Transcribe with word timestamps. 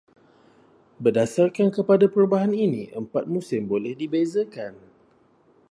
Berdasarkan 1.03 1.67
kepada 1.77 2.05
perubahan 2.13 2.49
ini, 2.65 2.83
empat 3.01 3.23
musim 3.33 3.61
boleh 3.71 3.93
dibezakan. 4.01 4.73